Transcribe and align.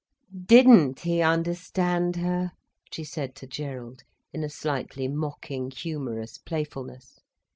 "Didn't 0.35 1.01
he 1.01 1.21
understand 1.21 2.15
her!" 2.15 2.53
she 2.91 3.03
said 3.03 3.35
to 3.35 3.45
Gerald, 3.45 4.01
in 4.33 4.43
a 4.43 4.49
slightly 4.49 5.07
mocking, 5.07 5.69
humorous 5.69 6.39
playfulness. 6.39 7.19